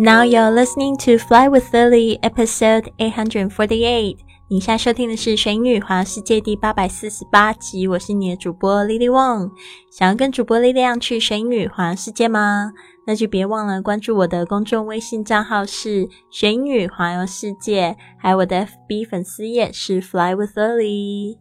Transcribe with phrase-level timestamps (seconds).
[0.00, 4.18] Now you're listening to Fly with Lily, episode eight hundred forty-eight.
[4.46, 7.88] 你现在收听的是《神女环游世界》第八百四十八集。
[7.88, 9.50] 我是你的主播 Lily Wong。
[9.90, 12.72] 想要跟主播力量去神女环游世界吗？
[13.08, 21.38] 那就别忘了关注我的公众微信账号是“神女环游世界”，还有我的 FB 粉丝页是 “Fly with Lily”。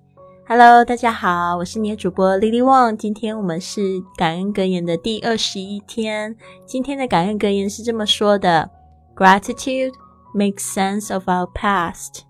[0.50, 2.96] Hello，大家好，我是你的主播 Lily Wang。
[2.96, 3.82] 今天我们是
[4.16, 6.38] 感恩格言的第二十一天。
[6.66, 8.72] 今天的感恩格言是这么说的
[9.14, 9.92] ：Gratitude
[10.34, 12.22] makes sense of our past。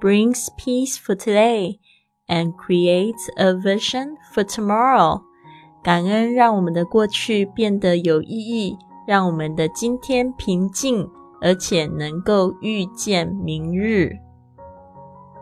[0.00, 1.78] brings peace for today
[2.28, 5.20] and creates a vision for tomorrow。
[5.84, 11.06] 感恩让我们的过去变得有意义，让我们的今天平静，
[11.42, 14.25] 而且能够预见明日。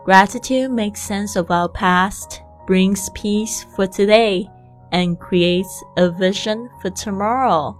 [0.05, 4.47] Gratitude makes sense of our past, brings peace for today,
[4.91, 7.75] and creates a vision for tomorrow.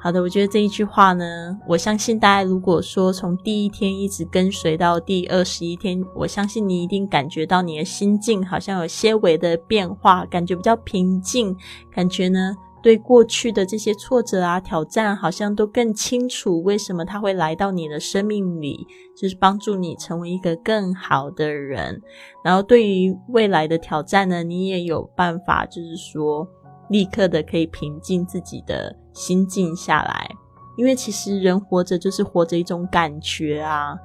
[0.00, 11.56] 好的，我觉得这一句话呢，我相信大家如果说从第一天一直跟随到第二十一天，我相信你一定感觉到你的心境好像有些微的变化，感觉比较平静，
[11.92, 22.02] 感觉呢对过去的这些挫折啊、挑战，好像都更清楚为什么他会来到你的生命里，就是帮助你成为一个更好的人。
[22.44, 26.46] 然后对于未来的挑战呢，你也有办法，就是说。
[26.90, 30.30] 立刻的可以平静自己的心静下来，
[30.76, 33.96] 因为其实人活着就是活着一种感觉啊。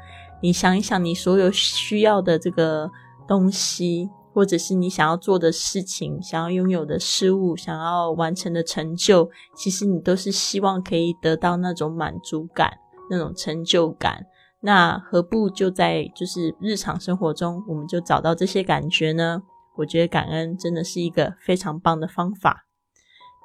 [0.41, 2.89] 你想一想，你所有需要的这个
[3.27, 12.71] 东西，或者是你想要做的事情、想要拥有的事物、想要完成的成就，其实你都是希望可以得到那种满足感、
[13.09, 14.25] 那种成就感。
[14.61, 19.41] 那何不就在就是日常生活中，我们就找到这些感觉呢？
[19.77, 22.65] 我觉得感恩真的是一个非常棒的方法。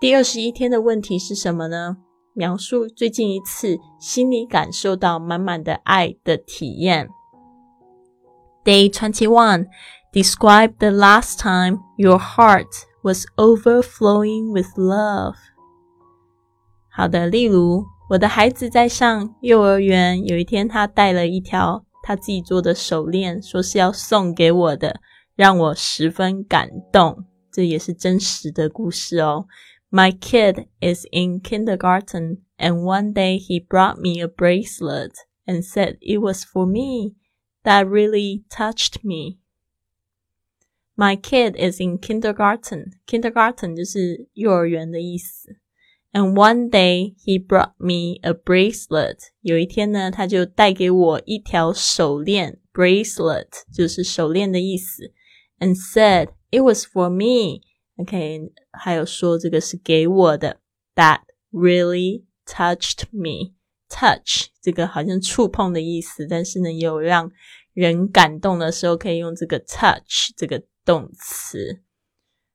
[0.00, 1.98] 第二十一天的问题是什么呢？
[2.34, 7.08] 描述最近一次心里感受到满满的爱的体验。
[8.64, 9.69] Day twenty one.
[10.13, 12.67] Describe the last time your heart
[13.03, 15.35] was overflowing with love.
[16.91, 25.00] 好的，例如我的孩子在上幼儿园，有一天他带了一条他自己做的手链，说是要送给我的，
[25.35, 27.25] 让我十分感动。
[27.51, 29.45] 这也是真实的故事哦。
[29.91, 35.13] My kid is in kindergarten, and one day he brought me a bracelet
[35.45, 37.16] and said it was for me.
[37.63, 39.40] That really touched me.
[40.95, 42.91] My kid is in kindergarten.
[43.07, 45.57] Kindergarten 就是幼儿园的意思。
[46.12, 49.17] And one day he brought me a bracelet.
[49.41, 52.59] 有一天呢，他就带给我一条手链。
[52.73, 55.13] Bracelet 就是手链的意思。
[55.59, 57.62] And said it was for me.
[57.97, 60.59] OK，还有说这个是给我的，
[60.95, 67.31] That really touched me。Touch 这个好像触碰的意思，但是呢，也有让
[67.73, 71.83] 人感动的时候，可以用这个 touch 这个 动词。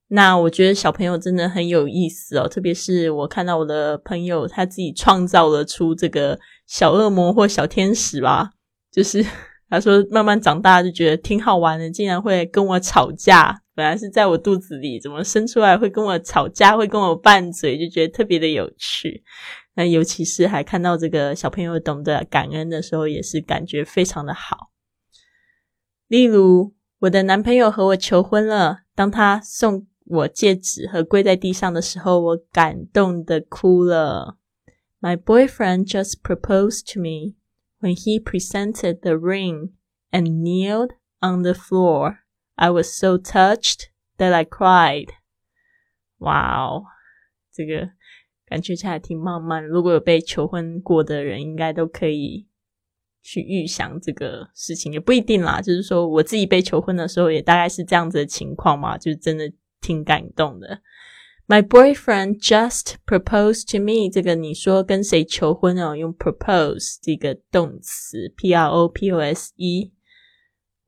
[0.07, 8.49] 那我觉得小朋友真的很有意思哦，特别是我看到我的朋友他自己创造了出这个小恶魔或小天使吧，
[8.91, 9.23] 就是
[9.69, 13.61] 他说慢慢长大就觉得挺好玩的，竟然会跟我吵架。
[13.75, 19.23] 本来是在我肚子里，怎么生出来会跟我吵架，会跟我拌嘴，就觉得特别的有趣。
[19.75, 24.71] 那尤其是还看到这个小朋友懂得感恩的时候，也是感觉非常的好。
[26.07, 34.38] 例如，我的男朋友和我求婚了，当他送我戒指和跪在地上的时候，我感动的哭了。
[35.00, 37.34] My boyfriend just proposed to me
[37.80, 39.72] when he presented the ring
[40.10, 42.18] and kneeled on the floor.
[42.54, 45.08] I was so touched that I cried.
[46.18, 46.84] 哇哦，
[47.52, 47.90] 这个
[48.46, 49.62] 感觉起来挺浪漫。
[49.62, 52.46] 如果有被求婚过的人，应该都可以
[53.21, 55.61] 去预想这个事情，也不一定啦。
[55.61, 60.81] 就是说，我自己被求婚的时候，也大概是这样子的情况嘛，就是真的挺感动的。
[61.47, 64.07] My boyfriend just proposed to me。
[64.11, 65.95] 这个你说跟谁求婚哦？
[65.95, 69.91] 用 propose 这个动词，p r o p o s e。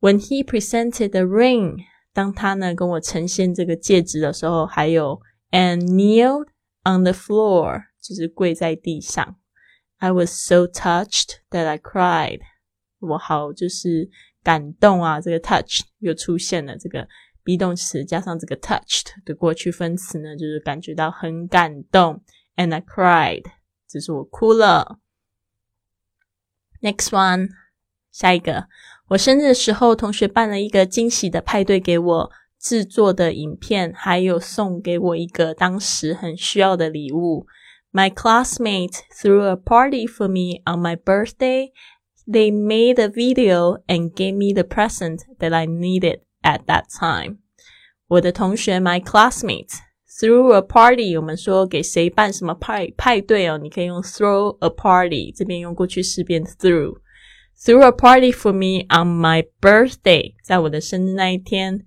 [0.00, 1.78] When he presented the ring，
[2.12, 5.20] 当他呢跟我呈现这个戒指的时候，还有
[5.50, 6.46] and kneeled
[6.84, 9.36] on the floor，就是跪在地上。
[10.02, 12.40] I was so touched that I cried。
[12.98, 14.10] 我好就是
[14.42, 15.20] 感动啊！
[15.20, 17.06] 这个 touch 又出现了，这个
[17.44, 22.24] be 动词加上这个 touched 的过去分词呢，就是感觉到很感动。
[22.56, 23.44] And I cried，
[23.88, 24.98] 就是我哭了。
[26.80, 27.50] Next one，
[28.10, 28.66] 下一个。
[29.10, 37.46] 我生日的时候，同学办了一个惊喜的派对给我，制作的影片，还有送给我一个当时很需要的礼物。
[37.91, 41.71] My classmates threw a party for me on my birthday.
[42.27, 47.37] They made a video and gave me the present that I needed at that time.
[48.07, 49.79] 我的同学，my classmates
[50.19, 51.17] threw a party。
[51.17, 61.85] 我们说给谁办什么派派对哦，你可以用 throw a party，这边用过去式变 threw。threw a party for me on my birthday，在我的生日那一天。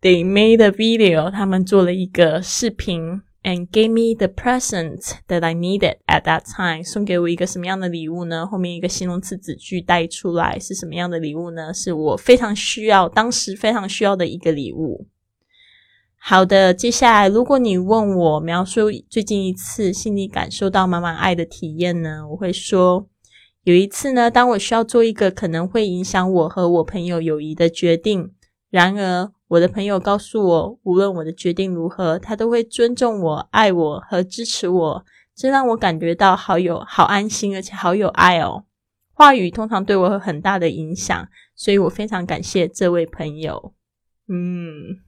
[0.00, 6.83] They made a video，他们做了一个视频 ，and gave me the present that I needed at that time。
[6.83, 8.45] 送给我一个什么样的礼物呢？
[8.45, 11.73] 后面一个形容词子句带出来是什么样的礼物呢？
[11.73, 15.07] 是我非常需要，当时非常需要的一个礼物。
[16.17, 23.07] 好的，接下来如果你问我描述最近一次心里感受到满满爱的体验呢，我会说。
[23.63, 28.31] 有一次呢，当我需要做一个可能会影响我和我朋友友谊的决定，
[28.69, 35.05] 然而我的朋友告诉我，无论我的决定如何，他都会尊重我、爱我和支持我，
[35.35, 38.63] 这让我感觉到好有好安心，而且好有爱哦。
[39.11, 43.73] 话语通常对我有很大的影响，所以我非常感谢这位朋友。
[44.29, 45.01] 嗯。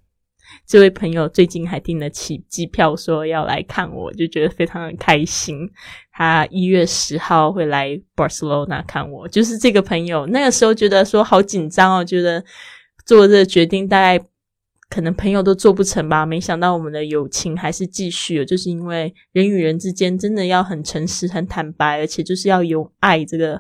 [0.68, 5.70] 这位朋友最近还订了起机票，说要来看我，就觉得非常的开心。
[6.12, 10.26] 他一月十号会来 Barcelona 看我，就是这个朋友。
[10.28, 12.44] 那个时候觉得说好紧张哦，觉得
[13.06, 14.20] 做这个决定大概
[14.92, 16.24] 可能朋友都做不成吧。
[16.24, 23.60] 没想到我们的友情还是继续，就是因为人与人之间真的要很诚实、很坦白，而且就是要有爱这个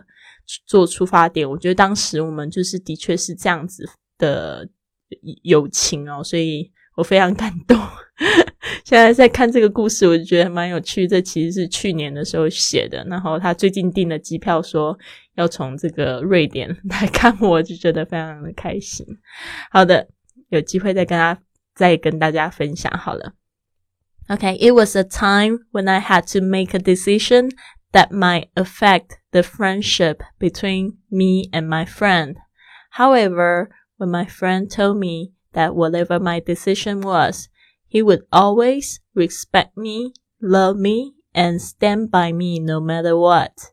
[0.68, 1.50] 做出发点。
[1.50, 3.89] 我觉得当时我们就是的确是这样子
[4.19, 4.69] 的
[5.42, 6.72] 友情哦，所以。
[6.98, 7.80] 我非常感动，
[8.84, 11.07] 现在在看这个故事，我就觉得蛮有趣。
[11.07, 14.95] 这其实是去年的时候写的，然后他最近订了机票，说
[15.36, 19.07] 要从这个瑞典来看我，就觉得非常的开心。
[19.72, 20.06] 好的，
[20.50, 21.38] 有机会再跟他
[21.75, 23.34] 再跟大家分享好了。
[24.28, 27.50] Okay, it was a time when I had to make a decision
[27.93, 32.37] that might affect the friendship between me and my friend.
[32.93, 33.69] However,
[33.99, 37.49] when my friend told me that whatever my decision was,
[37.87, 40.12] he would always respect me,
[40.43, 43.70] love me, and stand by me no matter what.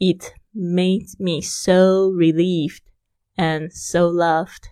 [0.00, 2.82] It made me so relieved
[3.36, 4.68] and so loved.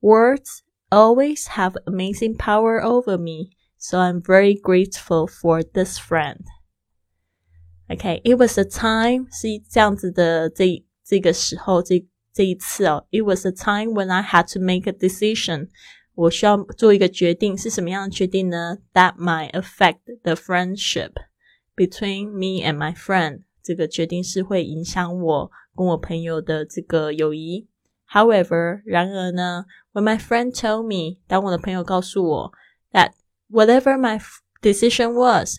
[0.00, 6.44] Words always have amazing power over me, so I'm very grateful for this friend.
[7.88, 14.92] Okay, it was a time 是这样子的，这这个时候，这这一次哦，It was a time when I had to make a
[14.92, 15.68] decision。
[16.14, 18.78] 我需要做一个决定，是什么样的决定呢？
[18.92, 21.12] That might affect the friendship
[21.74, 23.42] between me and my friend。
[23.62, 27.68] 这个决定是会影响我跟我朋友的这个友谊。
[28.10, 29.64] However，然而呢
[29.98, 32.52] ，When my friend told me，当我的朋友告诉我，
[32.92, 33.12] that
[33.50, 34.20] whatever my
[34.60, 35.56] decision was，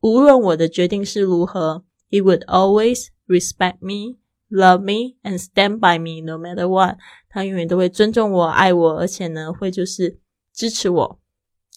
[0.00, 6.96] 无论我的决定是如何，he would always respect me。love me and stand by me no matter what，
[7.28, 10.18] 他永远都会尊重我、爱我，而且呢会就是
[10.54, 11.20] 支持我。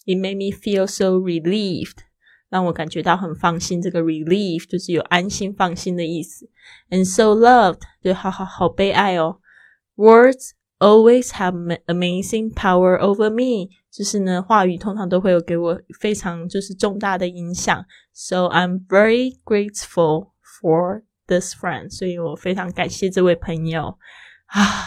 [0.06, 1.98] It made me feel so relieved，
[2.48, 3.82] 让我感觉到很放心。
[3.82, 6.48] 这个 relief 就是有安心、放心的意思。
[6.88, 9.40] And so loved，对，好好好悲哀哦。
[9.96, 11.53] Words always have
[11.87, 17.85] amazing power over me，就是呢话语通常都会有给我非常就是重大的影响。
[18.13, 23.97] So I'm very grateful for This friend，所以我非常感谢这位朋友
[24.45, 24.85] 啊！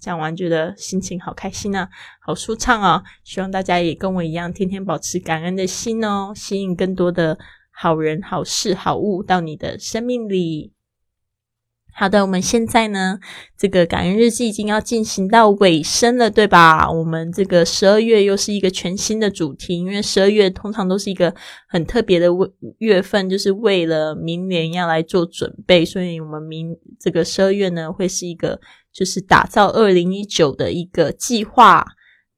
[0.00, 1.88] 讲完觉得心情好开心啊，
[2.20, 3.04] 好舒畅啊！
[3.22, 7.38] 希望大家也跟我一样，天天保持感恩的心哦，吸引更多的
[7.70, 10.72] 好人、好事、好物到你的生命里。
[11.94, 13.20] 好的，我们现在呢，
[13.56, 16.90] 这个感恩日记已经要进行到尾声了，对吧？
[16.90, 21.34] 我们这个十二月又是一个全新的主题，因为十二月通常都是一个
[21.68, 22.28] 很特别的
[22.78, 28.58] 月份，就是为了明年要来做准备，所以我们明这个十二月呢，会是一个
[28.90, 31.84] 就是打造二零一九的一个计划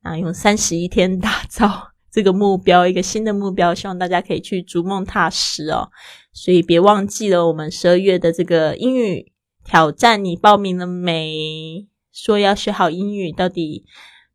[0.03, 5.91] 啊，用三十一天打造这个目标，一个新的目标，希望大家可以去逐梦踏实哦。
[6.33, 9.33] 所以别忘记了我们十二月的这个英语。
[9.65, 11.89] 挑战你报名了没？
[12.13, 13.85] 说要学好英语，到底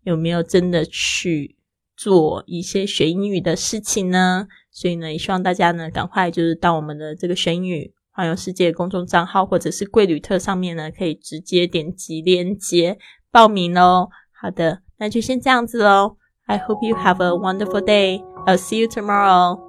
[0.04, 1.56] 有没有真的去
[1.96, 4.48] 做一些学英语的事情呢？
[4.72, 12.98] 所以呢，也希望大家呢，赶快就是到我们的这个学英语环游世界公众账号，或者是贵旅特上面呢，可以直接点击链接
[13.32, 14.10] 报名喽。
[14.32, 16.18] 好的，那就先这样子喽。
[16.46, 18.24] I hope you have a wonderful day.
[18.46, 19.69] I'll see you tomorrow.